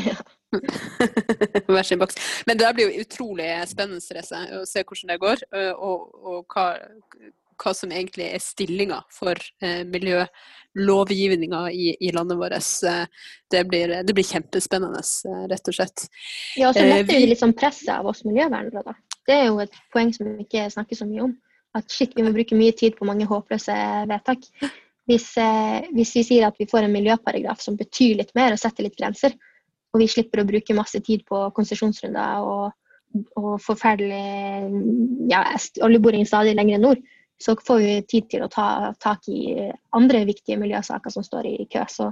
[0.09, 0.17] ja.
[1.67, 2.15] Hver sin boks.
[2.47, 5.43] Men det blir jo utrolig spennende Therese, å se hvordan det går,
[5.75, 6.67] og, og hva,
[7.59, 10.21] hva, som egentlig er stillinga for eh, miljø
[10.77, 12.69] i, i, landet vårt.
[12.87, 16.07] Eh, det blir, det blir, kjempespennende, eh, rett og slett.
[16.55, 18.95] Ja, og så letter vi litt sånn presset av oss miljøvernere, da.
[19.27, 21.35] Det er jo et poeng som vi ikke snakker så mye om.
[21.77, 23.75] At shit, vi må bruke mye tid på mange håpløse
[24.09, 24.47] vedtak.
[25.07, 25.29] Hvis,
[25.95, 28.97] hvis vi sier at vi får en miljøparagraf som betyr litt mer og setter litt
[28.97, 29.37] grenser,
[29.93, 32.73] og vi slipper å bruke masse tid på konsesjonsrunder og,
[33.39, 35.45] og forferdelig ja,
[35.85, 36.99] oljeboring stadig lenger nord,
[37.39, 41.67] så får vi tid til å ta tak i andre viktige miljøsaker som står i
[41.71, 41.85] kø.
[41.91, 42.09] Så,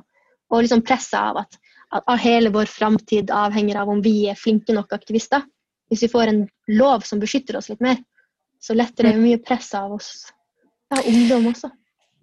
[0.54, 1.60] og liksom presset av at,
[1.98, 5.44] at hele vår framtid avhenger av om vi er flinke nok aktivister.
[5.90, 6.44] Hvis vi får en
[6.78, 8.00] lov som beskytter oss litt mer,
[8.66, 10.12] så letter det mye press av oss
[10.90, 11.70] ja, ungdom også.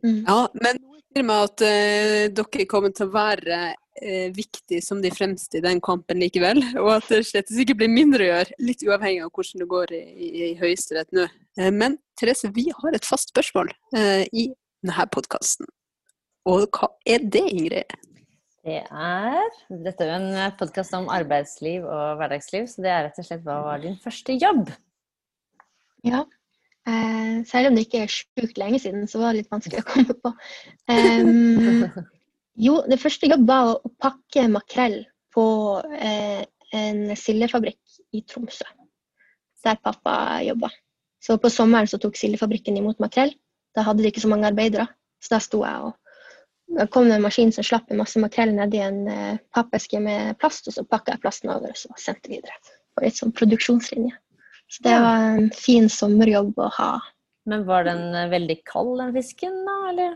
[0.02, 0.24] Mm.
[0.26, 5.12] Ja, men nå med at uh, dere kommer til å være uh, viktig som de
[5.14, 6.62] fremste i den kampen likevel.
[6.80, 9.94] Og at det slett ikke blir mindre å gjøre, litt uavhengig av hvordan det går
[9.98, 11.28] i, i, i Høyesterett nå.
[11.60, 13.70] Uh, men Therese, vi har et fast spørsmål
[14.32, 14.48] i
[14.82, 15.68] denne podkasten.
[16.48, 17.92] Og hva er det, Ingrid?
[18.62, 23.18] Det er Dette er jo en podkast om arbeidsliv og hverdagsliv, så det er rett
[23.18, 24.70] og slett hva var din første jobb?
[26.02, 26.24] Ja,
[26.82, 29.86] Eh, selv om det ikke er sjukt lenge siden, så var det litt vanskelig å
[29.86, 30.32] komme på.
[30.90, 31.84] Um,
[32.66, 34.98] jo, det første jobb var å pakke makrell
[35.32, 35.44] på
[35.94, 36.42] eh,
[36.74, 38.66] en sildefabrikk i Tromsø,
[39.62, 40.72] der pappa jobba.
[41.22, 43.30] Så på sommeren så tok sildefabrikken imot makrell.
[43.76, 44.88] Da hadde de ikke så mange arbeidere,
[45.22, 45.98] så da sto jeg og
[46.72, 50.38] da kom det en maskin som slapp en masse makrell nedi en eh, pappeske med
[50.40, 52.56] plast, og så pakka jeg plasten over og så sendte videre.
[52.96, 54.16] På litt sånn produksjonslinje.
[54.72, 56.92] Så det var en fin sommerjobb å ha.
[57.50, 60.14] Men var den eh, veldig kald, den fisken, da, eller?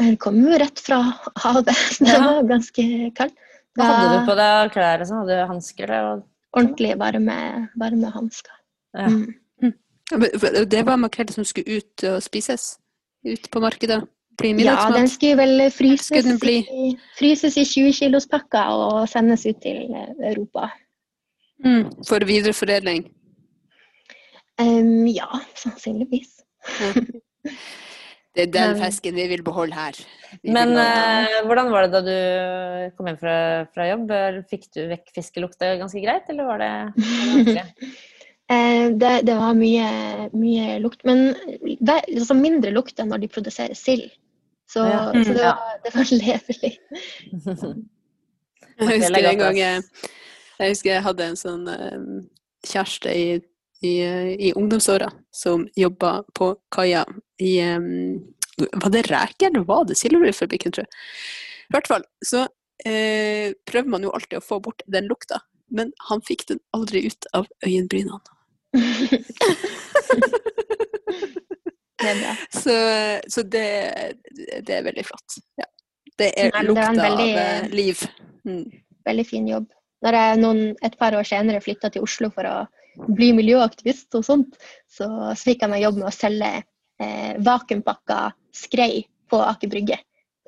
[0.00, 1.02] Den kom jo rett fra
[1.42, 2.20] havet, så den ja.
[2.30, 2.86] var ganske
[3.18, 3.34] kald.
[3.76, 5.20] Hva hadde du på deg klær og sånn?
[5.22, 5.92] Hadde du hansker?
[6.56, 7.36] Ordentlig varme,
[7.78, 8.56] varme hansker.
[8.96, 9.10] Ja.
[9.10, 9.28] Mm.
[10.70, 12.72] Det var makrell som skulle ut og spises?
[13.28, 14.00] Ut på markedet?
[14.40, 16.56] Ja, den skulle vel fryses, Skulle den bli?
[16.64, 20.70] i, fryses i 20 kilos pakker og sendes ut til eh, Europa.
[21.60, 23.04] Mm, for videreforedling?
[24.60, 26.38] Em, ja, sannsynligvis.
[28.30, 29.96] Det er den fesken fisken vi vil beholde her.
[30.44, 33.32] Vi Men eh, hvordan var det da du kom hjem fra,
[33.74, 34.12] fra jobb?
[34.52, 37.66] Fikk du vekk fiskelukta ganske greit, eller var det, var det?
[38.50, 39.84] Eh, det, det var mye,
[40.34, 44.08] mye lukt, men det, altså mindre lukt enn når de produserer sild.
[44.66, 45.04] Så, Ja.
[45.14, 45.52] så det, Ja.
[45.54, 46.72] var, det var levelig.
[48.80, 49.84] Jeg husker en gang jeg,
[50.58, 52.02] jeg husker jeg hadde en sånn eh,
[52.72, 53.24] kjæreste i,
[53.82, 53.94] i,
[54.48, 57.04] i ungdomsåra som jobba på kaia
[57.40, 58.18] i um,
[58.60, 60.92] Var det reker, eller var det Silverfabrikken, tror jeg?
[61.70, 62.42] I hvert fall så
[62.84, 65.38] eh, prøver man jo alltid å få bort den lukta,
[65.72, 68.20] men han fikk den aldri ut av øyenbrynene.
[72.00, 72.34] Det er bra.
[72.56, 72.74] Så,
[73.28, 73.66] så det,
[74.64, 75.36] det er veldig flott.
[75.60, 75.66] Ja.
[76.20, 78.04] Det er Nei, lukta det veldig- av eh, liv.
[78.48, 78.64] Mm.
[79.08, 79.66] Veldig fin jobb.
[80.04, 82.54] Når jeg noen, et par år senere flytta til Oslo for å
[83.08, 84.56] bli miljøaktivist og sånt,
[84.90, 86.52] så, så fikk jeg meg jobb med å selge
[87.00, 88.20] eh, vakuumpakka
[88.56, 90.00] skrei på Aker Brygge.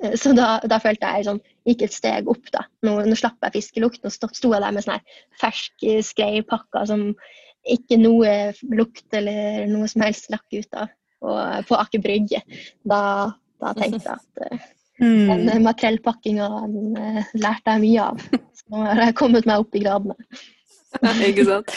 [0.03, 2.43] Eh, Så da, da følte jeg sånn, gikk et steg opp.
[2.51, 2.65] da.
[2.85, 4.03] Nå, nå slapp jeg fiskelukt.
[4.03, 5.01] Nå sto, jeg der med sånn
[5.41, 6.01] fersk eh,
[6.89, 7.13] som
[7.63, 10.91] ikke noe lukt eller noe som helst lakk ut av.
[11.23, 12.41] Og på Aker Brygge.
[12.83, 13.31] Da,
[13.63, 14.71] da tenkte jeg at eh,
[15.01, 15.63] Mm.
[15.65, 18.19] makrellpakkinga den eh, lærte jeg mye av.
[18.53, 20.13] Så nå har jeg kommet meg opp i gradene.
[21.27, 21.73] Ikke sant?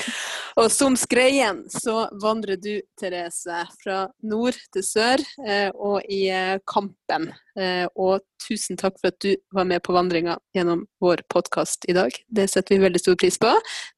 [0.57, 6.57] Og som skreien så vandrer du, Therese, fra nord til sør eh, og i eh,
[6.69, 7.29] kampen.
[7.59, 11.97] Eh, og tusen takk for at du var med på vandringa gjennom vår podkast i
[11.97, 12.17] dag.
[12.29, 13.53] Det setter vi veldig stor pris på.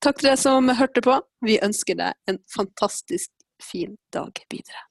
[0.05, 1.21] Takk til deg som hørte på.
[1.47, 3.31] Vi ønsker deg en fantastisk
[3.63, 4.83] fin dag videre.